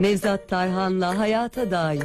[0.00, 2.02] Nevzat Tarhan'la Hayata Dair.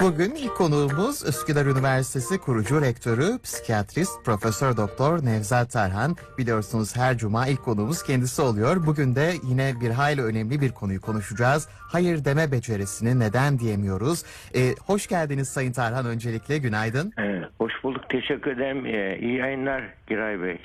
[0.00, 6.16] Bugün ilk konuğumuz Üsküdar Üniversitesi kurucu rektörü, psikiyatrist, Profesör Doktor Nevzat Tarhan.
[6.38, 8.86] Biliyorsunuz her cuma ilk konuğumuz kendisi oluyor.
[8.86, 11.68] Bugün de yine bir hayli önemli bir konuyu konuşacağız.
[11.70, 14.24] Hayır deme becerisini neden diyemiyoruz?
[14.54, 17.12] Ee, hoş geldiniz Sayın Tarhan öncelikle günaydın.
[17.18, 18.10] Ee, hoş bulduk.
[18.10, 18.86] Teşekkür ederim.
[18.86, 20.58] Ee, iyi yayınlar Giray Bey.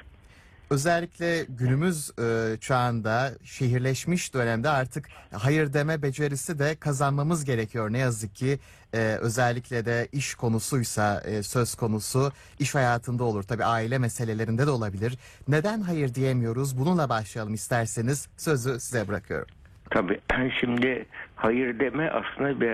[0.72, 7.94] Özellikle günümüz e, çağında şehirleşmiş dönemde artık hayır deme becerisi de kazanmamız gerekiyor.
[7.94, 8.60] Ne yazık ki
[8.94, 13.44] e, özellikle de iş konusuysa e, söz konusu iş hayatında olur.
[13.44, 15.18] Tabii aile meselelerinde de olabilir.
[15.48, 16.78] Neden hayır diyemiyoruz?
[16.78, 19.61] Bununla başlayalım isterseniz sözü size bırakıyorum.
[19.92, 20.20] Tabii
[20.60, 21.06] şimdi
[21.36, 22.66] hayır deme aslında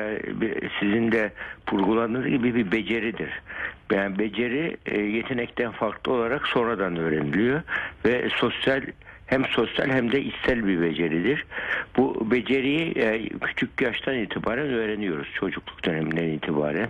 [0.80, 1.32] sizin de
[1.72, 3.42] vurguladığınız gibi bir beceridir.
[3.92, 7.62] Yani beceri e, yetenekten farklı olarak sonradan öğreniliyor
[8.06, 8.82] ve sosyal
[9.26, 11.46] hem sosyal hem de içsel bir beceridir.
[11.98, 15.28] Bu beceriyi e, küçük yaştan itibaren öğreniyoruz.
[15.34, 16.90] Çocukluk döneminden itibaren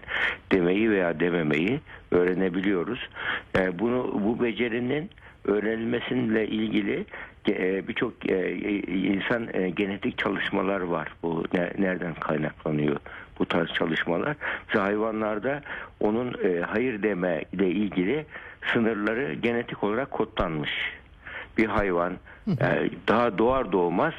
[0.52, 1.80] demeyi veya dememeyi
[2.12, 3.10] öğrenebiliyoruz.
[3.58, 5.10] E, bunu bu becerinin
[5.46, 7.06] öğrenilmesiyle ilgili
[7.88, 8.52] birçok e,
[8.88, 11.08] insan e, genetik çalışmalar var.
[11.24, 12.98] Bu ne- nereden kaynaklanıyor
[13.40, 14.36] bu tarz çalışmalar?
[14.68, 15.62] Mesela hayvanlarda
[16.00, 18.26] onun e, hayır deme ile ilgili
[18.74, 20.72] sınırları genetik olarak kodlanmış.
[21.58, 22.14] Bir hayvan
[22.48, 24.14] e, daha doğar doğmaz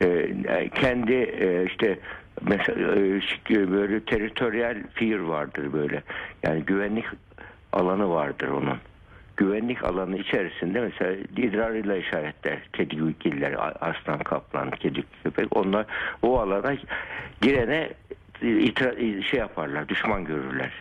[0.00, 0.06] e,
[0.48, 1.98] e, kendi e, işte
[2.42, 2.96] mesela
[3.50, 6.02] e, böyle teritoryal fear vardır böyle.
[6.42, 7.04] Yani güvenlik
[7.72, 8.78] alanı vardır onun
[9.42, 15.86] güvenlik alanı içerisinde mesela idrarıyla işaretler kedigiller, aslan, kaplan, kedi, köpek onlar
[16.22, 16.76] o alana
[17.40, 17.90] girene
[18.42, 20.72] itiraz, şey yaparlar, düşman görürler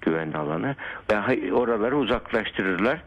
[0.00, 0.76] güvenli alanı
[1.10, 3.02] ve oraları uzaklaştırırlar.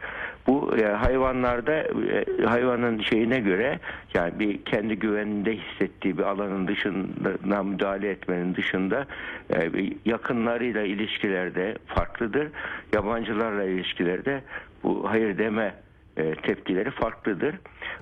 [0.48, 3.80] Bu e, hayvanlarda e, hayvanın şeyine göre
[4.14, 9.06] yani bir kendi güveninde hissettiği bir alanın dışına müdahale etmenin dışında
[9.50, 9.70] e,
[10.06, 12.48] yakınlarıyla ilişkilerde farklıdır.
[12.94, 14.42] Yabancılarla ilişkilerde
[14.84, 15.74] bu hayır deme
[16.18, 17.56] e, tepkileri farklıdır.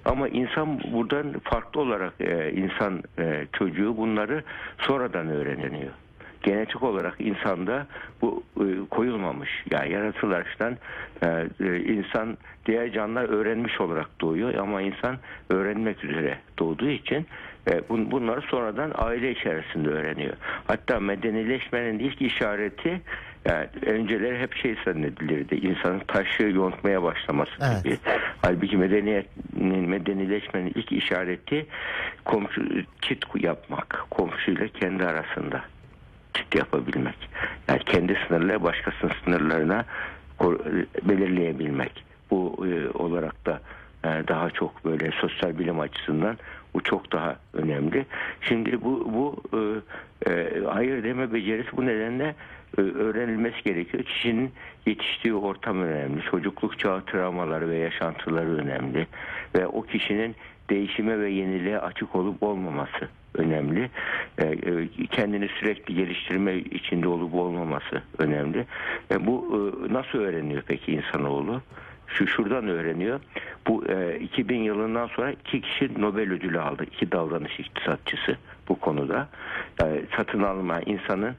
[0.06, 4.44] Ama insan buradan farklı olarak e, insan e, çocuğu bunları
[4.78, 5.92] sonradan öğreniyor
[6.44, 7.88] genetik olarak insanda
[8.22, 9.50] bu e, koyulmamış.
[9.72, 10.78] Yani yaratılıştan
[11.24, 15.18] e, e, insan diğer canlılar öğrenmiş olarak doğuyor ama insan
[15.50, 17.28] öğrenmek üzere doğduğu için
[17.72, 20.34] e, bun, bunları sonradan aile içerisinde öğreniyor.
[20.68, 23.02] Hatta medenileşmenin ilk işareti
[23.46, 25.56] yani önceleri hep şey zannedilirdi.
[25.56, 27.84] İnsanın taşı yontmaya başlaması Evet.
[27.84, 27.98] gibi.
[28.42, 31.66] Halbuki medeniyetin, medenileşmenin ilk işareti
[32.26, 32.62] komşu
[33.02, 34.06] çit yapmak.
[34.10, 35.64] Komşuyla kendi arasında
[36.34, 37.30] çit yapabilmek.
[37.68, 39.86] Yani kendi sınırları başkasının sınırlarına
[40.38, 40.60] kor-
[41.04, 42.04] belirleyebilmek.
[42.32, 43.62] Bu e, olarak da
[44.06, 46.38] e, daha çok böyle sosyal bilim açısından
[46.74, 48.06] bu çok daha önemli.
[48.42, 52.36] Şimdi bu bu e, e, hayır deme becerisi bu nedenle e,
[52.78, 54.04] öğrenilmesi gerekiyor.
[54.04, 54.52] Kişinin
[54.86, 56.22] yetiştiği ortam önemli.
[56.22, 59.08] Çocukluk çağı travmaları ve yaşantıları önemli.
[59.56, 60.36] Ve o kişinin
[60.70, 63.90] değişime ve yeniliğe açık olup olmaması önemli.
[64.38, 68.66] E, e, kendini sürekli geliştirme içinde olup olmaması önemli.
[69.12, 71.62] E, bu nasıl öğreniyor peki insanoğlu?
[72.08, 73.20] Şu şuradan öğreniyor.
[73.68, 76.84] Bu e, 2000 yılından sonra iki kişi Nobel ödülü aldı.
[76.84, 78.38] İki davranış iktisatçısı
[78.70, 79.28] bu konuda.
[79.84, 81.36] E, satın alma insanın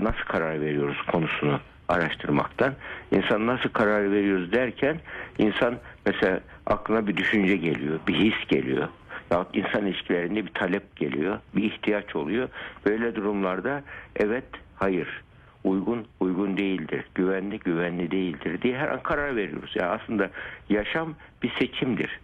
[0.00, 2.74] nasıl karar veriyoruz konusunu araştırmaktan.
[3.10, 4.96] İnsan nasıl karar veriyoruz derken
[5.38, 5.76] insan
[6.06, 8.88] mesela aklına bir düşünce geliyor, bir his geliyor.
[9.30, 12.48] Ya insan ilişkilerinde bir talep geliyor, bir ihtiyaç oluyor.
[12.86, 13.82] Böyle durumlarda
[14.16, 14.44] evet,
[14.76, 15.22] hayır,
[15.64, 19.72] uygun, uygun değildir, güvenli, güvenli değildir diye her an karar veriyoruz.
[19.74, 20.30] Yani aslında
[20.68, 22.20] yaşam bir seçimdir.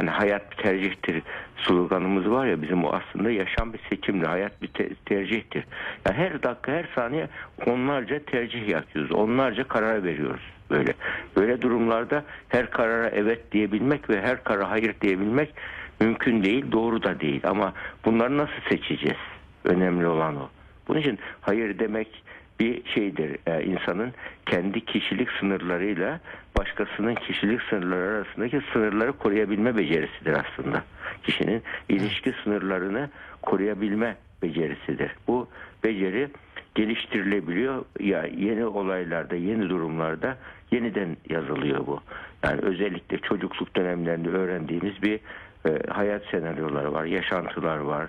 [0.00, 1.22] Yani hayat bir tercihtir
[1.56, 5.64] sloganımız var ya bizim o aslında yaşam bir seçimdir, hayat bir te- tercihtir.
[6.06, 7.28] Yani her dakika, her saniye
[7.66, 10.94] onlarca tercih yapıyoruz, onlarca karar veriyoruz böyle.
[11.36, 15.54] Böyle durumlarda her karara evet diyebilmek ve her karara hayır diyebilmek
[16.00, 17.40] mümkün değil, doğru da değil.
[17.44, 17.72] Ama
[18.04, 19.18] bunları nasıl seçeceğiz?
[19.64, 20.48] Önemli olan o.
[20.88, 22.22] Bunun için hayır demek
[22.60, 23.38] bir şeydir.
[23.46, 24.12] Ee, insanın
[24.46, 26.20] kendi kişilik sınırlarıyla
[26.58, 30.84] başkasının kişilik sınırları arasındaki sınırları koruyabilme becerisidir aslında.
[31.22, 33.10] Kişinin ilişki sınırlarını
[33.42, 35.10] koruyabilme becerisidir.
[35.28, 35.48] Bu
[35.84, 36.28] beceri
[36.74, 37.84] geliştirilebiliyor.
[38.00, 40.36] Ya yeni olaylarda, yeni durumlarda
[40.70, 42.00] yeniden yazılıyor bu.
[42.44, 45.20] Yani özellikle çocukluk dönemlerinde öğrendiğimiz bir
[45.66, 48.06] e, hayat senaryoları var, yaşantılar var,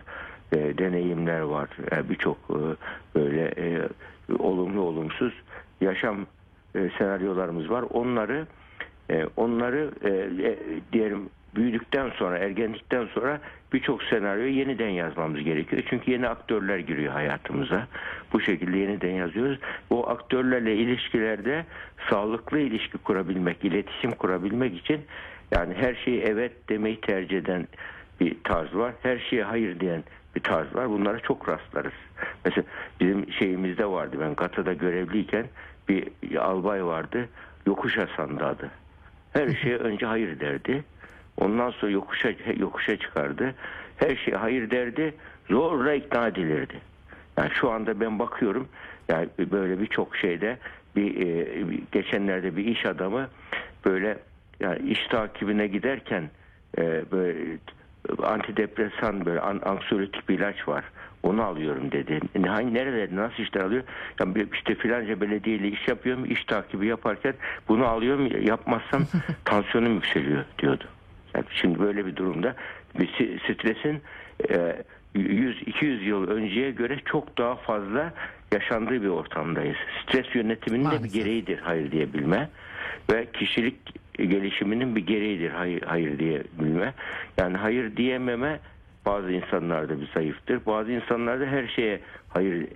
[0.52, 1.70] e, deneyimler var.
[1.92, 2.60] E, Birçok e,
[3.16, 3.90] böyle e,
[4.40, 5.34] olumlu olumsuz
[5.82, 6.26] yaşam
[6.76, 7.86] e, senaryolarımız var.
[7.94, 8.48] Onları
[9.10, 10.10] e, onları e,
[10.50, 10.58] e,
[10.94, 13.40] diyelim büyüdük büyüdükten sonra, ergenlikten sonra
[13.74, 15.84] birçok senaryoyu yeniden yazmamız gerekiyor.
[15.90, 17.88] Çünkü yeni aktörler giriyor hayatımıza.
[18.34, 19.60] Bu şekilde yeniden yazıyoruz.
[19.90, 21.66] O aktörlerle ilişkilerde
[22.10, 25.02] sağlıklı ilişki kurabilmek, iletişim kurabilmek için
[25.52, 27.68] yani her şeyi evet demeyi tercih eden
[28.20, 28.94] bir tarz var.
[29.04, 30.04] Her şeye hayır diyen
[30.38, 30.90] bir tarz var.
[30.90, 31.94] Bunlara çok rastlarız.
[32.46, 32.64] Mesela
[33.00, 34.18] bizim şeyimizde vardı.
[34.20, 35.46] Ben Gata'da görevliyken
[35.90, 37.30] bir albay vardı.
[37.66, 38.72] Yokuş Hasan'dı adı.
[39.34, 40.84] Her şeye önce hayır derdi.
[41.38, 43.56] Ondan sonra yokuşa yokuşa çıkardı.
[43.98, 45.14] Her şeye hayır derdi.
[45.50, 46.82] Zorla ikna edilirdi.
[47.38, 48.68] Yani şu anda ben bakıyorum
[49.10, 50.58] yani böyle birçok şeyde
[50.96, 53.30] bir, e, geçenlerde bir iş adamı
[53.86, 54.18] böyle
[54.60, 56.30] yani iş takibine giderken
[56.78, 57.58] e, böyle
[58.24, 60.84] antidepresan böyle an, anksiyolytik bir ilaç var.
[61.24, 62.20] Onu alıyorum dedi.
[62.48, 63.84] Hangi nerede nasıl işler alıyor?
[64.20, 66.26] Yani işte filanca belediyeyle iş yapıyorum.
[66.26, 67.34] iş takibi yaparken
[67.68, 69.02] bunu alıyorum yapmazsam
[69.46, 70.84] tansiyonum yükseliyor diyordu.
[71.36, 72.56] Yani şimdi böyle bir durumda
[73.00, 74.02] bir si- stresin
[74.50, 74.76] e,
[75.16, 78.14] 100-200 yıl önceye göre çok daha fazla
[78.54, 79.78] yaşandığı bir ortamdayız.
[80.04, 81.14] Stres yönetiminin de bir Maalesef.
[81.14, 82.50] gereğidir hayır diyebilme
[83.12, 83.78] ve kişilik
[84.18, 86.94] gelişiminin bir gereğidir hayır, hayır diyebilme.
[87.38, 88.60] Yani hayır diyememe
[89.06, 90.66] bazı insanlarda bir zayıftır.
[90.66, 92.00] Bazı insanlarda her şeye
[92.30, 92.68] hayır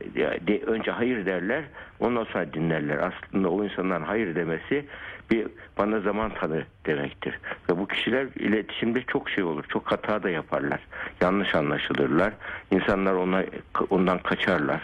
[0.48, 1.64] de, önce hayır derler,
[2.00, 2.98] ondan sonra dinlerler.
[2.98, 4.86] Aslında o insanların hayır demesi
[5.32, 5.48] bir
[5.78, 7.40] bana zaman tanı demektir.
[7.70, 9.64] Ve bu kişiler iletişimde çok şey olur.
[9.70, 10.80] Çok hata da yaparlar.
[11.22, 12.34] Yanlış anlaşılırlar.
[12.72, 13.44] İnsanlar ona
[13.90, 14.82] ondan kaçarlar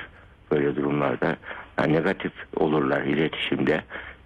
[0.51, 1.38] böyle durumlarda.
[1.80, 3.81] Yani negatif olurlar iletişimde.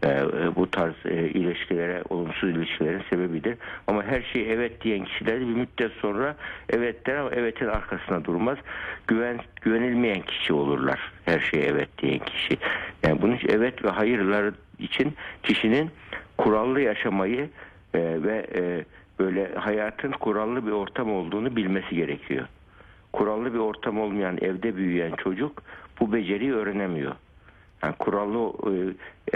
[0.05, 0.23] Ee,
[0.55, 3.57] bu tarz e, ilişkilere, olumsuz ilişkilerin sebebidir.
[3.87, 6.35] Ama her şeyi evet diyen kişiler bir müddet sonra
[6.69, 8.57] evet der ama evetin arkasına durmaz.
[9.07, 10.99] Güven güvenilmeyen kişi olurlar.
[11.25, 12.57] Her şeye evet diyen kişi.
[13.03, 15.13] Yani bunun için evet ve hayırlar için
[15.43, 15.89] kişinin
[16.37, 17.49] kurallı yaşamayı
[17.93, 18.85] e, ve e,
[19.19, 22.47] böyle hayatın kurallı bir ortam olduğunu bilmesi gerekiyor.
[23.13, 25.63] Kurallı bir ortam olmayan evde büyüyen çocuk
[25.99, 27.15] bu beceriyi öğrenemiyor.
[27.83, 28.73] Yani kurallı e,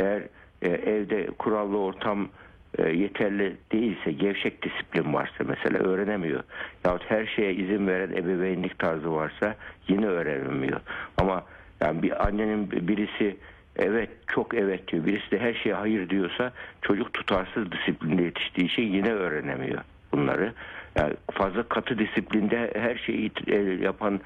[0.01, 0.23] eğer
[0.61, 2.29] e, evde kurallı ortam
[2.77, 6.43] e, yeterli değilse, gevşek disiplin varsa mesela öğrenemiyor.
[6.85, 9.55] Yahut her şeye izin veren ebeveynlik tarzı varsa
[9.87, 10.79] yine öğrenemiyor.
[11.17, 11.43] Ama
[11.81, 13.37] yani bir annenin birisi
[13.75, 18.83] evet çok evet diyor, birisi de her şeye hayır diyorsa çocuk tutarsız disiplinde yetiştiği için
[18.83, 19.81] yine öğrenemiyor
[20.11, 20.53] bunları.
[20.97, 24.19] Yani fazla katı disiplinde her şeyi e, yapan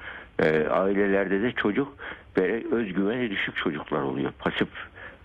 [0.70, 1.96] ailelerde de çocuk
[2.36, 4.32] böyle özgüveni düşük çocuklar oluyor.
[4.38, 4.68] Pasif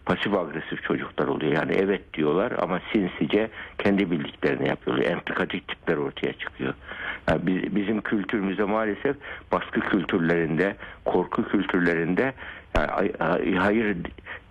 [0.06, 1.52] pasif agresif çocuklar oluyor.
[1.52, 5.06] Yani evet diyorlar ama sinsice kendi bildiklerini yapıyorlar.
[5.06, 6.74] Entrikatik tipler ortaya çıkıyor.
[7.30, 9.16] Yani biz- bizim kültürümüzde maalesef
[9.52, 10.76] baskı kültürlerinde,
[11.06, 12.34] korku kültürlerinde
[12.78, 13.98] yani ay- ay- hayır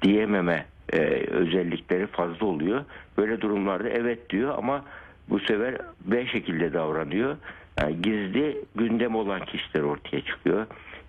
[0.02, 0.98] diyememe e,
[1.30, 2.84] özellikleri fazla oluyor.
[3.18, 4.84] Böyle durumlarda evet diyor ama
[5.28, 5.74] bu sefer
[6.04, 7.36] B şekilde davranıyor.
[7.80, 10.66] Yani gizli gündem olan kişiler ortaya çıkıyor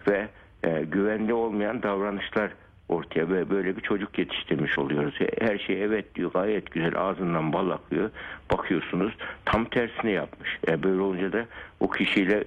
[0.08, 0.28] ve
[0.64, 2.52] e, güvenli olmayan davranışlar
[2.90, 5.16] ortaya ve böyle bir çocuk yetiştirmiş oluyoruz.
[5.42, 8.10] Her şey evet diyor gayet güzel ağzından bal akıyor.
[8.52, 9.14] Bakıyorsunuz
[9.46, 10.60] tam tersini yapmış.
[10.68, 11.46] E, böyle olunca da
[11.80, 12.44] o kişiyle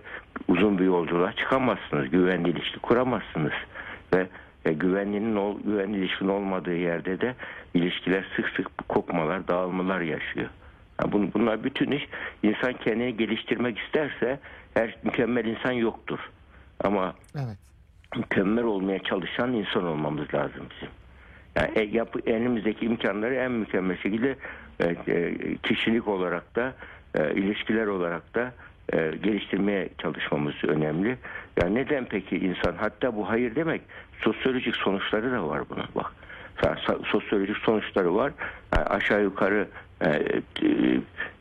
[0.48, 2.10] uzun bir yolculuğa çıkamazsınız.
[2.10, 3.52] Güvenli ilişki kuramazsınız.
[4.14, 4.26] Ve
[4.64, 7.34] e, güvenlinin ol, güvenli ilişkin olmadığı yerde de
[7.74, 10.48] ilişkiler sık sık kopmalar, dağılmalar yaşıyor.
[11.02, 12.08] Yani bun- bunlar bütün iş
[12.42, 14.40] insan kendini geliştirmek isterse
[14.74, 16.18] her mükemmel insan yoktur.
[16.84, 17.67] Ama Evet.
[18.16, 20.88] Mükemmel olmaya çalışan insan olmamız lazım bizim.
[21.56, 24.36] Yani e, yapı, elimizdeki imkanları en mükemmel şekilde
[24.80, 26.74] e, e, kişilik olarak da
[27.14, 28.52] e, ilişkiler olarak da
[28.92, 31.16] e, geliştirmeye çalışmamız önemli.
[31.62, 33.80] Yani neden peki insan hatta bu hayır demek
[34.20, 36.12] sosyolojik sonuçları da var bunun bak.
[37.04, 38.32] Sosyolojik sonuçları var.
[38.76, 39.68] Yani aşağı yukarı
[40.00, 40.08] e,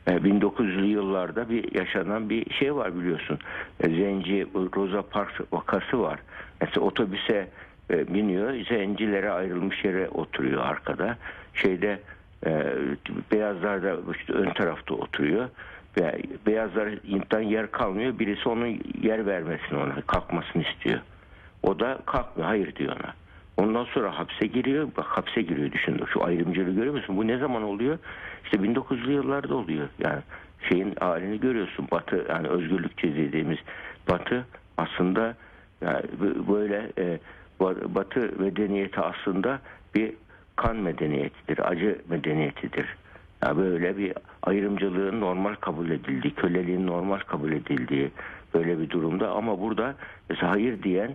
[0.06, 3.38] e, 1900'lü yıllarda bir yaşanan bir şey var biliyorsun.
[3.80, 6.18] E, Zenci Rosa Parks vakası var.
[6.60, 7.48] Mesela otobüse
[7.90, 11.16] e, biniyor, zencilere ayrılmış yere oturuyor arkada.
[11.54, 12.00] Şeyde
[12.46, 12.72] e,
[13.32, 15.48] beyazlar da işte ön tarafta oturuyor.
[15.96, 18.18] Ve beyazlardan yer kalmıyor.
[18.18, 21.00] Birisi onun yer vermesini ona, kalkmasını istiyor.
[21.62, 23.14] O da kalkmıyor, hayır diyor ona.
[23.58, 24.88] Ondan sonra hapse giriyor.
[24.96, 26.00] Bak hapse giriyor düşün.
[26.12, 27.16] Şu ayrımcılığı görüyor musun?
[27.16, 27.98] Bu ne zaman oluyor?
[28.44, 29.88] İşte 1900'lü yıllarda oluyor.
[29.98, 30.20] Yani
[30.68, 31.88] şeyin halini görüyorsun.
[31.92, 33.58] Batı yani özgürlükçü dediğimiz
[34.10, 34.46] Batı
[34.76, 35.36] aslında
[35.80, 36.02] yani
[36.48, 37.18] böyle e,
[37.60, 39.60] ba- Batı medeniyeti aslında
[39.94, 40.12] bir
[40.56, 42.96] kan medeniyetidir, acı medeniyetidir.
[43.42, 44.12] Yani böyle bir
[44.42, 48.10] ayrımcılığın normal kabul edildiği, köleliğin normal kabul edildiği
[48.54, 49.94] böyle bir durumda ama burada
[50.30, 51.10] mesela hayır diyen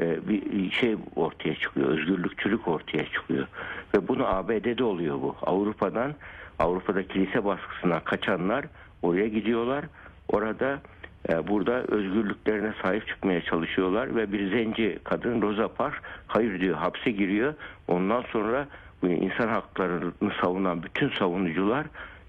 [0.00, 1.88] bir şey ortaya çıkıyor.
[1.88, 3.46] Özgürlükçülük ortaya çıkıyor.
[3.94, 5.36] Ve bunu ABD'de oluyor bu.
[5.42, 6.14] Avrupa'dan
[6.58, 8.64] Avrupa'da kilise baskısından kaçanlar
[9.02, 9.84] oraya gidiyorlar.
[10.28, 10.80] Orada
[11.28, 17.10] e, burada özgürlüklerine sahip çıkmaya çalışıyorlar ve bir zenci kadın Rosa Parks hayır diyor hapse
[17.10, 17.54] giriyor.
[17.88, 18.66] Ondan sonra
[19.02, 21.86] bu insan haklarını savunan bütün savunucular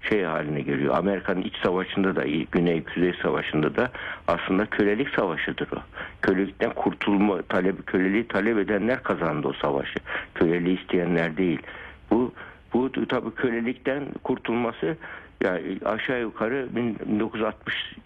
[0.08, 0.94] şey haline geliyor.
[0.94, 3.90] Amerika'nın iç savaşında da Güney Kuzey Savaşı'nda da
[4.28, 5.78] aslında kölelik savaşıdır o.
[6.22, 9.98] Kölelikten kurtulma talep köleliği talep edenler kazandı o savaşı.
[10.34, 11.62] Köleliği isteyenler değil.
[12.10, 12.32] Bu
[12.74, 14.96] bu tabii kölelikten kurtulması
[15.44, 16.68] yani aşağı yukarı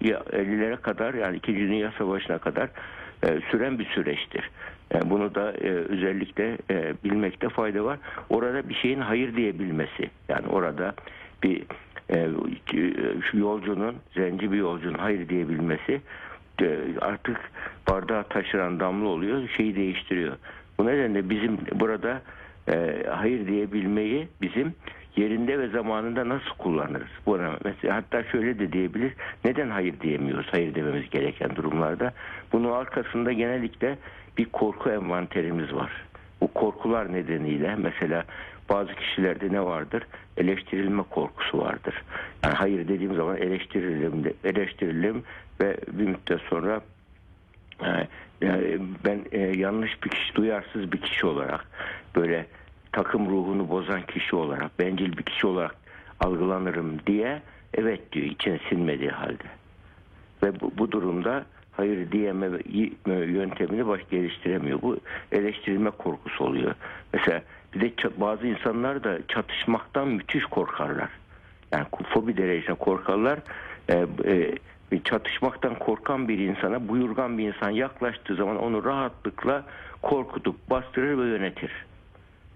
[0.02, 1.54] 1960-50'lere kadar yani 2.
[1.54, 2.68] Dünya Savaşı'na kadar
[3.22, 4.50] e, süren bir süreçtir.
[4.94, 7.98] Yani bunu da e, özellikle e, bilmekte fayda var.
[8.30, 10.10] Orada bir şeyin hayır diyebilmesi.
[10.28, 10.94] Yani orada
[11.42, 11.62] bir
[12.10, 12.28] e,
[13.30, 16.00] şu yolcunun, zenci bir yolcunun hayır diyebilmesi e,
[17.00, 17.40] artık
[17.88, 20.36] bardağı taşıran damla oluyor, şeyi değiştiriyor.
[20.78, 22.22] Bu nedenle bizim burada
[22.68, 24.74] e, hayır diyebilmeyi bizim
[25.16, 27.08] yerinde ve zamanında nasıl kullanırız?
[27.26, 29.12] Buna mesela hatta şöyle de diyebilir.
[29.44, 30.46] Neden hayır diyemiyoruz?
[30.50, 32.12] Hayır dememiz gereken durumlarda.
[32.52, 33.98] Bunun arkasında genellikle
[34.38, 35.92] bir korku envanterimiz var.
[36.40, 38.24] Bu korkular nedeniyle mesela
[38.68, 40.02] bazı kişilerde ne vardır?
[40.36, 42.02] Eleştirilme korkusu vardır.
[42.44, 45.22] Yani hayır dediğim zaman eleştirilim, eleştirilim
[45.60, 46.80] ve bir müddet sonra
[47.82, 48.06] e,
[48.40, 51.66] yani ben e, yanlış bir kişi, duyarsız bir kişi olarak
[52.16, 52.46] böyle
[52.92, 55.76] takım ruhunu bozan kişi olarak, bencil bir kişi olarak
[56.20, 57.42] algılanırım diye
[57.74, 59.44] evet diyor içine sinmediği halde.
[60.42, 62.48] Ve bu, bu durumda hayır diyeme
[63.06, 64.82] yöntemini baş geliştiremiyor.
[64.82, 64.98] Bu
[65.32, 66.74] eleştirilme korkusu oluyor.
[67.12, 67.42] Mesela
[67.74, 71.08] bir de bazı insanlar da çatışmaktan müthiş korkarlar.
[71.72, 73.38] Yani fobi derecesinde korkarlar.
[73.90, 74.54] Ee, e,
[75.04, 79.64] çatışmaktan korkan bir insana buyurgan bir insan yaklaştığı zaman onu rahatlıkla
[80.02, 81.72] korkutup bastırır ve yönetir.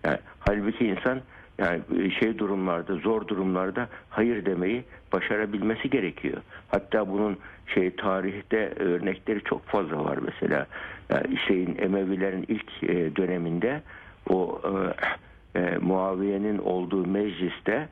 [0.05, 1.21] Yani, halbuki insan
[1.59, 1.81] yani
[2.21, 6.43] şey durumlarda, zor durumlarda hayır demeyi başarabilmesi gerekiyor.
[6.69, 10.67] Hatta bunun şey tarihte örnekleri çok fazla var mesela.
[11.11, 13.83] Yani şeyin Emevilerin ilk e, döneminde
[14.29, 17.89] o e, e, Muaviye'nin olduğu mecliste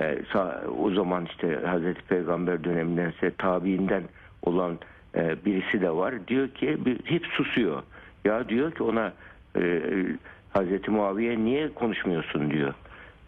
[0.00, 0.18] e,
[0.78, 4.02] o zaman işte Hazreti Peygamber döneminden ise tabiinden
[4.42, 4.78] olan
[5.14, 6.14] e, birisi de var.
[6.28, 7.82] Diyor ki bir, hep susuyor.
[8.24, 9.12] Ya diyor ki ona
[9.56, 9.82] e,
[10.52, 12.74] Hazreti Muaviye niye konuşmuyorsun diyor.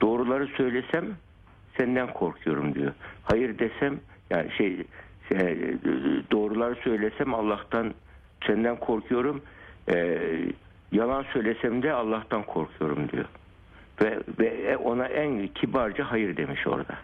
[0.00, 1.04] Doğruları söylesem
[1.78, 2.92] senden korkuyorum diyor.
[3.22, 4.76] Hayır desem yani şey,
[5.28, 5.76] şey
[6.30, 7.94] doğruları söylesem Allah'tan
[8.46, 9.42] senden korkuyorum.
[9.88, 10.18] E,
[10.92, 13.24] yalan söylesem de Allah'tan korkuyorum diyor.
[14.02, 16.94] Ve, ve ona en kibarca hayır demiş orada.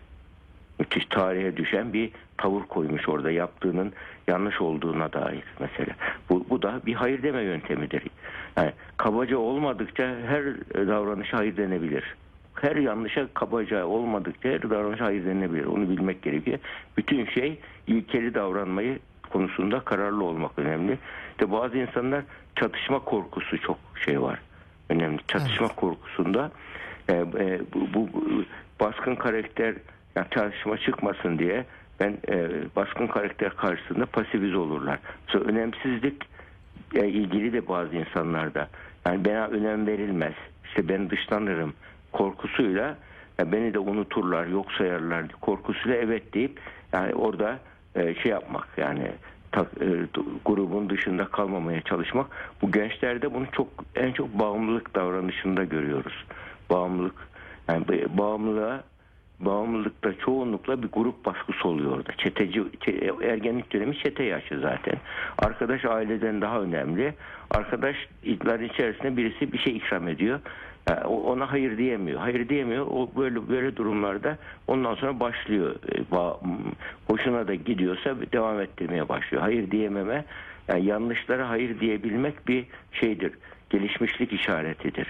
[0.78, 3.92] Müthiş tarihe düşen bir tavır koymuş orada yaptığının
[4.28, 5.94] yanlış olduğuna dair mesela.
[6.30, 8.02] Bu, bu da bir hayır deme yöntemidir.
[8.56, 10.44] Yani kabaca olmadıkça her
[10.88, 12.14] davranışa hayır denebilir.
[12.54, 15.64] Her yanlışa kabaca olmadıkça her davranışa hayır denebilir.
[15.64, 16.58] Onu bilmek gerekiyor.
[16.96, 18.98] Bütün şey ilkeli davranmayı
[19.30, 20.98] konusunda kararlı olmak önemli.
[21.38, 22.22] İşte bazı insanlar
[22.56, 24.38] çatışma korkusu çok şey var.
[24.88, 25.18] Önemli.
[25.28, 25.76] Çatışma evet.
[25.76, 26.50] korkusunda
[27.08, 28.44] e, e, bu, bu, bu
[28.80, 29.74] baskın karakter
[30.16, 31.64] yani çatışma çıkmasın diye
[32.00, 34.98] ben e, baskın karakter karşısında pasifize olurlar.
[35.26, 36.22] Sonra önemsizlik
[36.94, 38.68] e, ilgili de bazı insanlarda
[39.06, 40.34] yani bana önem verilmez.
[40.64, 41.74] İşte ben dışlanırım
[42.12, 42.96] korkusuyla
[43.38, 46.60] yani beni de unuturlar, yok sayarlar korkusuyla evet deyip
[46.92, 47.58] yani orada
[47.94, 49.10] e, şey yapmak yani
[50.44, 52.26] grubun dışında kalmamaya çalışmak.
[52.62, 56.24] Bu gençlerde bunu çok en çok bağımlılık davranışında görüyoruz.
[56.70, 57.28] Bağımlılık
[57.68, 57.84] yani
[58.18, 58.82] bağımlılığa
[59.40, 62.12] bağımlılıkta çoğunlukla bir grup baskısı oluyor orada.
[62.18, 62.64] Çeteci,
[63.22, 64.94] ergenlik dönemi çete yaşı zaten.
[65.38, 67.14] Arkadaş aileden daha önemli.
[67.50, 70.40] Arkadaşların içerisinde birisi bir şey ikram ediyor.
[71.04, 72.20] Ona hayır diyemiyor.
[72.20, 72.86] Hayır diyemiyor.
[72.86, 75.74] O böyle böyle durumlarda ondan sonra başlıyor.
[77.08, 79.42] Hoşuna da gidiyorsa devam ettirmeye başlıyor.
[79.42, 80.24] Hayır diyememe
[80.68, 83.32] yani yanlışlara hayır diyebilmek bir şeydir.
[83.70, 85.08] Gelişmişlik işaretidir.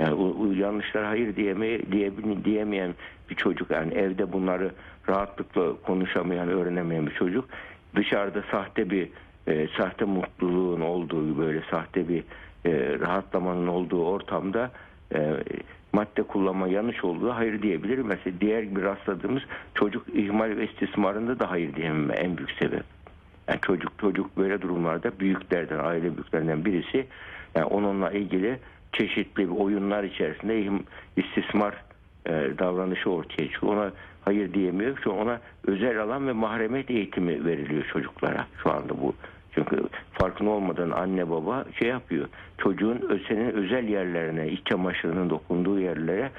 [0.00, 2.12] Yani o, o yanlışlara hayır diyeme, diye,
[2.44, 2.94] diyemeyen
[3.30, 4.70] bir çocuk yani evde bunları
[5.08, 7.48] rahatlıkla konuşamayan, öğrenemeyen bir çocuk
[7.96, 9.08] dışarıda sahte bir
[9.46, 12.24] e, sahte mutluluğun olduğu böyle sahte bir
[12.64, 14.70] e, rahatlamanın olduğu ortamda
[15.14, 15.34] e,
[15.92, 17.98] madde kullanma yanlış olduğu hayır diyebilir.
[17.98, 19.42] Mesela diğer bir rastladığımız
[19.74, 22.84] çocuk ihmal ve istismarında da hayır diyememe en büyük sebep.
[23.48, 27.06] Yani çocuk çocuk böyle durumlarda büyüklerden, aile büyüklerinden birisi
[27.54, 28.58] yani onunla ilgili
[28.92, 30.82] çeşitli oyunlar içerisinde
[31.16, 31.74] istismar
[32.26, 33.76] e, davranışı ortaya çıkıyor.
[33.76, 33.92] Ona
[34.24, 34.98] hayır diyemiyor.
[35.04, 39.14] Şu ona özel alan ve mahremiyet eğitimi veriliyor çocuklara şu anda bu.
[39.54, 39.82] Çünkü
[40.12, 42.28] farkında olmadan anne baba şey yapıyor.
[42.58, 46.30] Çocuğun senin özel yerlerine, iç çamaşırının dokunduğu yerlere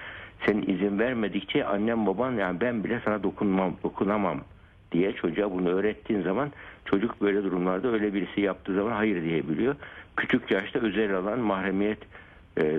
[0.45, 4.39] sen izin vermedikçe annem baban yani ben bile sana dokunmam, dokunamam
[4.91, 6.51] diye çocuğa bunu öğrettiğin zaman
[6.85, 9.75] çocuk böyle durumlarda öyle birisi yaptığı zaman hayır diyebiliyor.
[10.17, 11.99] Küçük yaşta özel alan mahremiyet
[12.57, 12.77] e,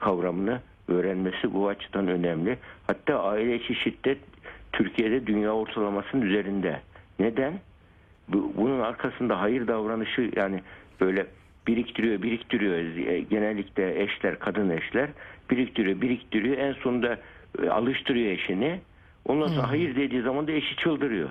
[0.00, 2.58] kavramını öğrenmesi bu açıdan önemli.
[2.86, 4.18] Hatta aile içi şiddet
[4.72, 6.80] Türkiye'de dünya ortalamasının üzerinde.
[7.18, 7.52] Neden?
[8.28, 10.62] Bu, bunun arkasında hayır davranışı yani
[11.00, 11.26] böyle
[11.66, 12.78] biriktiriyor biriktiriyor
[13.30, 15.10] genellikle eşler kadın eşler
[15.50, 16.58] biriktiriyor biriktiriyor.
[16.58, 17.18] En sonunda
[17.62, 18.80] e, alıştırıyor eşini.
[19.24, 21.28] Ondan sonra hayır dediği zaman da eşi çıldırıyor.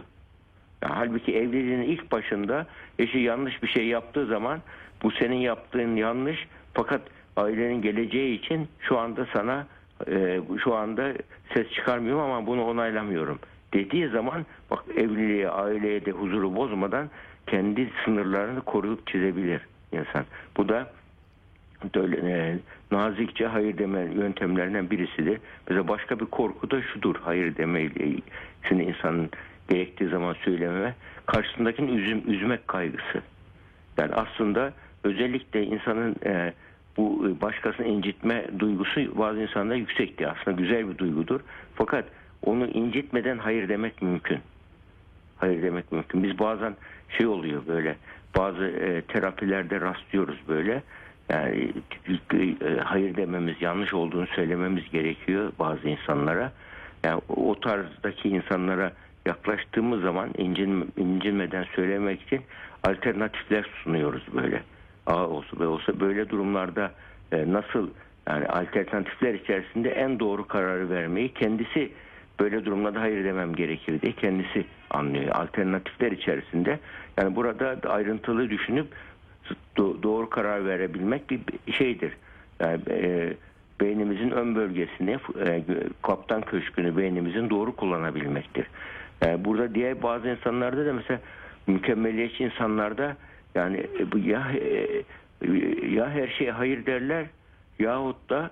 [0.82, 2.68] Ya halbuki evliliğin ilk başında
[3.00, 4.60] eşi yanlış bir şey yaptığı zaman
[5.04, 7.02] bu senin yaptığın yanlış fakat
[7.38, 9.68] ailenin geleceği için şu anda sana
[10.08, 11.14] e, şu anda
[11.54, 13.40] ses çıkarmıyorum ama bunu onaylamıyorum
[13.74, 17.10] dediği zaman bak evliliğe aileye de huzuru bozmadan
[17.48, 19.62] kendi sınırlarını koruyup çizebilir
[19.92, 20.26] insan.
[20.58, 20.92] Bu da
[21.96, 22.60] böyle, e,
[22.92, 25.40] nazikçe hayır deme yöntemlerinden birisidir.
[25.68, 27.16] Mesela başka bir korku da şudur.
[27.22, 29.30] Hayır demesini insanın
[29.70, 33.22] gerektiği zaman söyleme karşısındakini üzüm, üzmek kaygısı.
[33.98, 36.54] Yani aslında özellikle insanın e,
[36.98, 40.28] bu başkasını incitme duygusu bazı insanlarda yüksekti.
[40.28, 41.40] Aslında güzel bir duygudur.
[41.76, 42.06] Fakat
[42.46, 44.40] onu incitmeden hayır demek mümkün.
[45.38, 46.24] Hayır demek mümkün.
[46.24, 46.76] Biz bazen
[47.18, 47.96] şey oluyor böyle
[48.38, 50.84] bazı e, terapilerde rastlıyoruz böyle.
[51.30, 51.74] Yani
[52.34, 56.52] e, hayır dememiz yanlış olduğunu söylememiz gerekiyor bazı insanlara.
[57.04, 58.94] Yani o tarzdaki insanlara
[59.26, 62.42] yaklaştığımız zaman incin, incinmeden söylemek için
[62.84, 64.64] alternatifler sunuyoruz böyle.
[65.06, 66.92] A olsa B olsa böyle durumlarda
[67.32, 67.90] e, nasıl
[68.28, 71.92] yani alternatifler içerisinde en doğru kararı vermeyi kendisi
[72.40, 75.36] böyle durumlarda hayır demem gerekir diye kendisi anlıyor.
[75.36, 76.80] Alternatifler içerisinde
[77.18, 78.88] yani burada ayrıntılı düşünüp
[79.78, 81.40] do- doğru karar verebilmek bir
[81.74, 82.14] şeydir.
[82.60, 83.34] Yani, e,
[83.82, 85.64] beynimizin ön bölgesini e,
[86.02, 88.68] kaptan köşkünü beynimizin doğru kullanabilmektir.
[89.26, 91.20] E, burada diğer bazı insanlarda da mesela
[91.68, 93.18] mükemmeliyetçi insanlarda
[93.56, 93.88] yani
[94.26, 94.52] ya
[95.90, 97.26] ya her şeye hayır derler
[97.80, 98.52] yahut da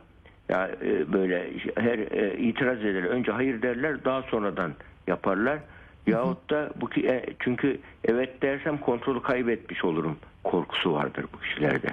[0.51, 3.03] ya e, böyle her e, itiraz ederler.
[3.03, 4.73] Önce hayır derler, daha sonradan
[5.07, 5.59] yaparlar.
[6.07, 11.87] Yahut da bu ki e, çünkü evet dersem kontrolü kaybetmiş olurum korkusu vardır bu kişilerde.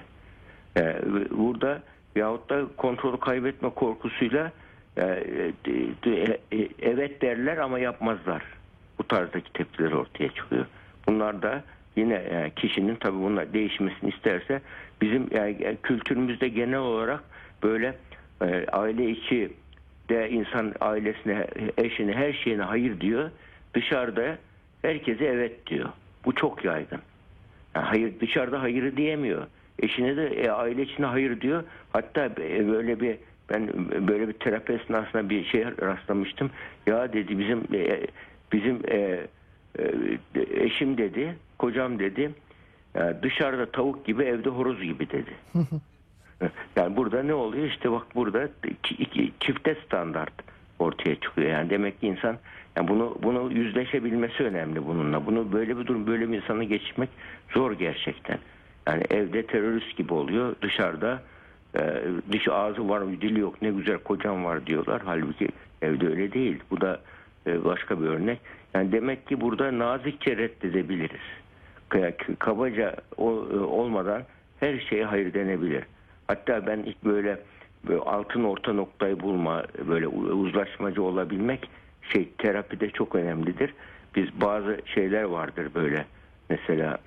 [0.76, 0.96] E,
[1.30, 1.82] burada
[2.16, 4.52] yahut da kontrolü kaybetme korkusuyla
[6.82, 8.42] evet derler ama yapmazlar.
[8.98, 10.66] Bu tarzdaki tepkiler ortaya çıkıyor.
[11.06, 11.64] Bunlar da
[11.96, 14.60] yine kişinin tabii bunlar değişmesini isterse
[15.00, 17.20] bizim yani, kültürümüzde genel olarak
[17.62, 17.94] böyle
[18.42, 19.50] e, aile içi
[20.08, 21.46] de insan ailesine,
[21.78, 23.30] eşine, her şeyine hayır diyor.
[23.74, 24.38] Dışarıda
[24.82, 25.88] herkese evet diyor.
[26.24, 27.00] Bu çok yaygın.
[27.74, 29.46] Yani hayır dışarıda hayır diyemiyor.
[29.82, 31.64] Eşine de e, aile içine hayır diyor.
[31.92, 33.18] Hatta e, böyle bir
[33.50, 33.68] ben
[34.08, 36.50] böyle bir terapi esnasında bir şey rastlamıştım.
[36.86, 38.06] Ya dedi bizim e,
[38.52, 39.26] bizim e,
[39.78, 42.30] e, eşim dedi, kocam dedi.
[42.94, 45.30] e, dışarıda tavuk gibi evde horoz gibi dedi.
[46.76, 47.66] Yani burada ne oluyor?
[47.66, 48.48] İşte bak burada
[49.40, 50.32] çifte standart
[50.78, 51.48] ortaya çıkıyor.
[51.48, 52.38] Yani demek ki insan
[52.76, 55.26] yani bunu bunu yüzleşebilmesi önemli bununla.
[55.26, 57.08] Bunu böyle bir durum böyle bir insanı geçmek
[57.54, 58.38] zor gerçekten.
[58.86, 60.56] Yani evde terörist gibi oluyor.
[60.62, 61.22] Dışarıda
[61.78, 65.02] e, dış ağzı var dili yok ne güzel kocam var diyorlar.
[65.04, 65.48] Halbuki
[65.82, 66.62] evde öyle değil.
[66.70, 67.00] Bu da
[67.46, 68.40] e, başka bir örnek.
[68.74, 71.20] Yani demek ki burada nazikçe reddedebiliriz.
[72.38, 74.22] Kabaca o, e, olmadan
[74.60, 75.84] her şeye hayır denebilir.
[76.28, 77.38] Hatta ben ilk böyle,
[77.88, 81.70] böyle altın orta noktayı bulma, böyle uzlaşmacı olabilmek
[82.12, 83.74] şey terapide çok önemlidir.
[84.16, 86.04] Biz bazı şeyler vardır böyle.
[86.50, 86.98] Mesela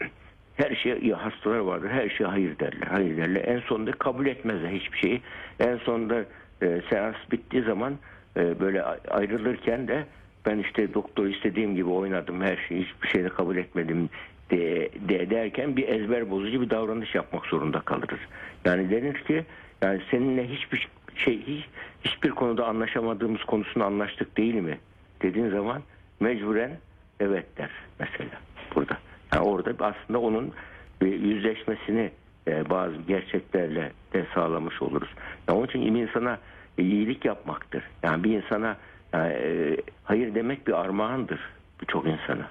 [0.56, 2.88] her şey hastalar vardır her şeye hayır derler.
[2.88, 3.46] Hayır derler.
[3.46, 5.22] En sonunda kabul etmezler hiçbir şeyi.
[5.60, 6.26] En sonunda
[6.62, 7.94] e, seans bittiği zaman
[8.38, 10.06] e, böyle ayrılırken de
[10.46, 14.10] ben işte doktor istediğim gibi oynadım her şeyi hiçbir şeyi kabul etmedim
[14.52, 18.20] de, de derken bir ezber bozucu bir davranış yapmak zorunda kalırız.
[18.66, 19.46] Yani denir ki
[19.82, 21.66] yani seninle hiçbir şey hiç,
[22.06, 24.78] hiçbir konuda anlaşamadığımız konusunda anlaştık değil mi?
[25.22, 25.82] Dediğin zaman
[26.20, 26.72] mecburen
[27.20, 28.40] evet der mesela
[28.76, 28.98] burada.
[29.34, 30.54] Yani orada aslında onun
[31.02, 32.12] yüzleşmesini
[32.48, 35.10] e, bazı gerçeklerle de sağlamış oluruz.
[35.48, 36.40] Yani onun için bir insana
[36.78, 37.84] iyilik yapmaktır.
[38.04, 38.78] Yani bir insana
[39.14, 41.40] yani, e, hayır demek bir armağandır
[41.82, 42.50] birçok insana.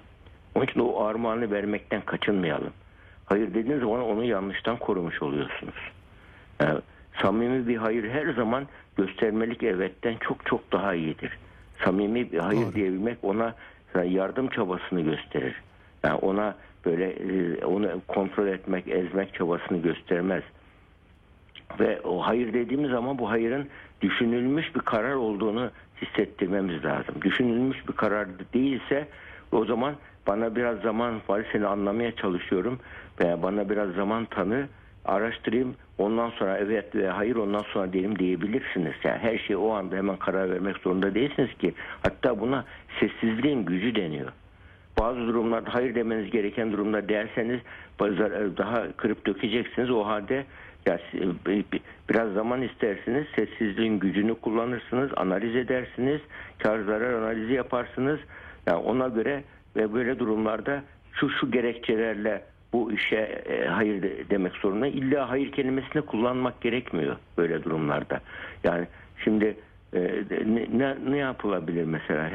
[0.54, 2.72] Onun için o armağanı vermekten kaçınmayalım.
[3.26, 5.74] Hayır dediğiniz zaman onu yanlıştan korumuş oluyorsunuz.
[6.60, 6.80] Yani,
[7.22, 11.38] samimi bir hayır her zaman göstermelik evetten çok çok daha iyidir.
[11.84, 12.74] Samimi bir hayır Doğru.
[12.74, 13.54] diyebilmek ona
[14.04, 15.54] yardım çabasını gösterir.
[16.04, 20.42] Yani ona böyle e, onu kontrol etmek, ezmek çabasını göstermez.
[21.80, 23.68] Ve o hayır dediğimiz zaman bu hayırın
[24.00, 25.70] düşünülmüş bir karar olduğunu
[26.02, 27.14] hissettirmemiz lazım.
[27.22, 29.08] Düşünülmüş bir karar değilse
[29.52, 29.94] o zaman
[30.26, 32.78] bana biraz zaman var seni anlamaya çalışıyorum
[33.20, 34.66] veya bana biraz zaman tanı
[35.04, 38.92] araştırayım ondan sonra evet veya hayır ondan sonra diyelim diyebilirsiniz.
[39.04, 41.74] Yani her şey o anda hemen karar vermek zorunda değilsiniz ki.
[42.02, 42.64] Hatta buna
[43.00, 44.32] sessizliğin gücü deniyor.
[45.00, 47.60] Bazı durumlarda hayır demeniz gereken durumda derseniz
[48.58, 49.90] daha kırıp dökeceksiniz.
[49.90, 50.44] O halde
[51.10, 51.64] si-
[52.10, 53.26] biraz zaman istersiniz.
[53.36, 55.10] Sessizliğin gücünü kullanırsınız.
[55.16, 56.20] Analiz edersiniz.
[56.58, 58.20] Kar zarar analizi yaparsınız.
[58.66, 59.44] Yani ona göre
[59.76, 64.86] ve böyle durumlarda şu şu gerekçelerle bu işe e, hayır de- demek zorunda.
[64.86, 68.20] İlla hayır kelimesini kullanmak gerekmiyor böyle durumlarda.
[68.64, 68.86] Yani
[69.24, 69.56] şimdi
[69.94, 70.24] e,
[70.72, 72.30] ne, ne, yapılabilir mesela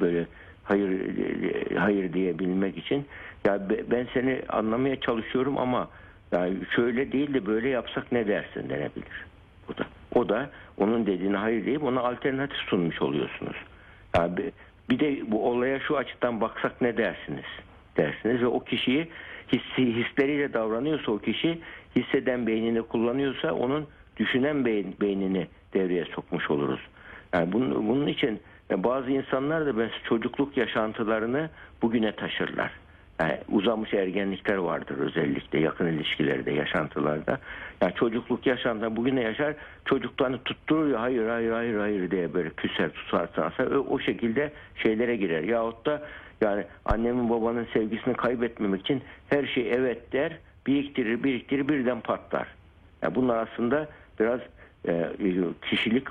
[0.00, 0.26] böyle
[0.64, 3.06] hayır e, hayır diyebilmek için
[3.46, 5.88] ya be- ben seni anlamaya çalışıyorum ama
[6.32, 9.26] yani şöyle değil de böyle yapsak ne dersin denebilir.
[9.68, 13.56] Bu da o da onun dediğine hayır deyip ona alternatif sunmuş oluyorsunuz.
[14.16, 14.52] Yani
[14.90, 17.44] bir- de bu olaya şu açıdan baksak ne dersiniz
[17.96, 19.08] dersiniz ve o kişiyi
[19.52, 21.58] hissi, hisleriyle davranıyorsa o kişi
[21.96, 26.80] hisseden beynini kullanıyorsa onun düşünen beyin, beynini devreye sokmuş oluruz.
[27.34, 28.40] Yani bunun, bunun için
[28.70, 31.50] ya bazı insanlar da ben çocukluk yaşantılarını
[31.82, 32.70] bugüne taşırlar.
[33.22, 37.38] Yani uzamış ergenlikler vardır özellikle yakın ilişkilerde, yaşantılarda.
[37.80, 39.54] Yani çocukluk yaşantı bugüne yaşar,
[39.84, 44.52] çocuklarını tutturur ya hayır hayır hayır hayır diye böyle küser tutar tutarsa o, o şekilde
[44.76, 45.42] şeylere girer.
[45.42, 46.02] Yahut da
[46.40, 52.48] yani annemin babanın sevgisini kaybetmemek için her şey evet der, biriktirir biriktirir birden patlar.
[53.02, 53.88] Yani bunlar aslında
[54.20, 54.40] biraz
[54.88, 55.10] e,
[55.70, 56.08] kişilik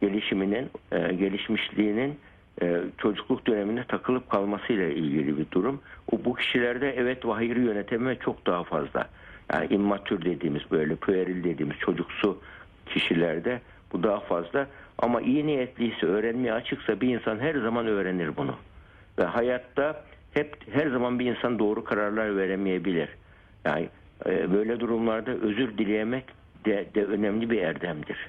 [0.00, 2.18] gelişiminin, e, gelişmişliğinin
[2.62, 5.80] e, çocukluk dönemine takılıp kalmasıyla ilgili bir durum.
[6.12, 9.08] O bu kişilerde evet ve hayırı yöneteme çok daha fazla.
[9.52, 12.38] Yani immatür dediğimiz böyle pueril dediğimiz çocuksu
[12.86, 13.60] kişilerde
[13.92, 14.66] bu daha fazla.
[14.98, 18.54] Ama iyi niyetliyse, öğrenmeye açıksa bir insan her zaman öğrenir bunu.
[19.18, 23.08] Ve hayatta hep her zaman bir insan doğru kararlar veremeyebilir.
[23.64, 23.88] Yani
[24.26, 26.24] e, böyle durumlarda özür dilemek
[26.64, 28.28] de, de önemli bir erdemdir.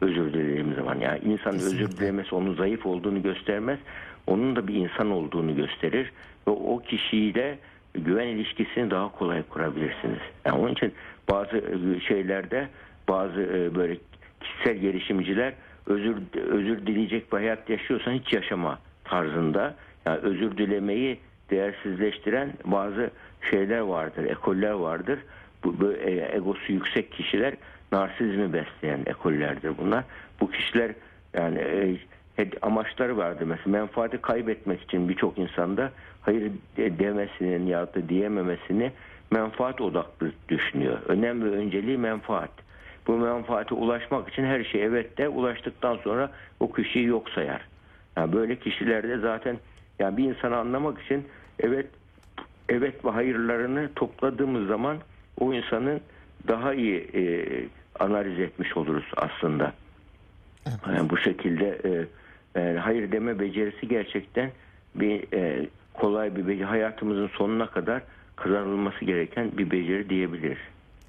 [0.00, 1.98] Özür dilediğim zaman yani insan özür Kesinlikle.
[1.98, 3.78] dilemesi onun zayıf olduğunu göstermez.
[4.26, 6.12] Onun da bir insan olduğunu gösterir
[6.48, 7.58] ve o kişiyle
[7.94, 10.18] güven ilişkisini daha kolay kurabilirsiniz.
[10.44, 10.92] Yani onun için
[11.30, 12.68] bazı e, şeylerde
[13.08, 13.96] bazı e, böyle
[14.40, 15.52] kişisel gelişimciler
[15.86, 16.16] özür
[16.50, 19.74] özür dileyecek bir hayat yaşıyorsan hiç yaşama tarzında
[20.06, 21.18] yani özür dilemeyi
[21.50, 23.10] değersizleştiren bazı
[23.50, 25.18] şeyler vardır, ekoller vardır.
[25.64, 27.54] Bu, bu e, egosu yüksek kişiler
[27.92, 30.04] narsizmi besleyen ekollerdir bunlar.
[30.40, 30.92] Bu kişiler
[31.34, 31.58] yani
[32.38, 33.44] e, amaçları vardır.
[33.44, 38.92] Mesela menfaati kaybetmek için birçok insanda hayır de- demesinin ya da diyememesini
[39.30, 40.98] menfaat odaklı düşünüyor.
[41.08, 42.50] Önem ve önceliği menfaat.
[43.06, 47.60] Bu menfaate ulaşmak için her şey evet de ulaştıktan sonra o kişiyi yok sayar.
[48.16, 49.58] Yani böyle kişilerde zaten
[49.98, 51.26] yani bir insanı anlamak için
[51.60, 51.86] evet
[52.68, 54.96] evet ve hayırlarını topladığımız zaman
[55.40, 56.00] o insanın
[56.48, 57.22] daha iyi e,
[57.98, 59.72] analiz etmiş oluruz aslında.
[60.86, 61.90] Yani bu şekilde e,
[62.60, 64.50] e, hayır deme becerisi gerçekten
[64.94, 66.64] bir e, kolay bir beceri.
[66.64, 68.02] Hayatımızın sonuna kadar
[68.36, 70.58] kazanılması gereken bir beceri diyebiliriz.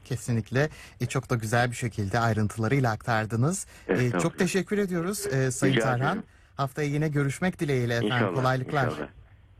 [0.05, 0.69] Kesinlikle
[1.01, 3.67] e, çok da güzel bir şekilde ayrıntılarıyla aktardınız.
[3.87, 6.11] E, çok teşekkür ediyoruz e, Sayın Rica Tarhan.
[6.11, 6.23] ederim.
[6.55, 8.15] Haftaya yine görüşmek dileğiyle efendim.
[8.15, 8.35] İnşallah.
[8.35, 8.85] Kolaylıklar.
[8.85, 9.07] inşallah.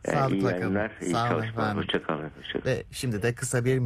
[0.06, 0.89] E, iyi Sağlıkla kalın.
[1.12, 1.78] Sağ olun efendim.
[1.78, 2.32] Hoşçakalın.
[2.38, 2.60] Hoşça.
[2.65, 3.80] Ve şimdi de kısa bir